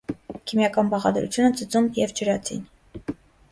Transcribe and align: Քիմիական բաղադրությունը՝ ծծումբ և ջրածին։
Քիմիական 0.51 0.89
բաղադրությունը՝ 0.93 1.53
ծծումբ 1.61 2.01
և 2.03 2.17
ջրածին։ 2.23 2.67